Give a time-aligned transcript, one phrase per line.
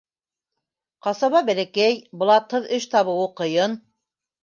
[1.09, 3.81] Ҡасаба бәләкәй, блатһыҙ эш табыуы ҡыйын.